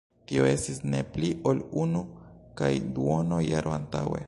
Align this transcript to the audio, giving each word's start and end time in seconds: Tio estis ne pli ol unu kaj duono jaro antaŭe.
Tio 0.29 0.45
estis 0.51 0.79
ne 0.93 1.01
pli 1.17 1.29
ol 1.51 1.61
unu 1.83 2.03
kaj 2.63 2.73
duono 2.99 3.43
jaro 3.53 3.79
antaŭe. 3.79 4.19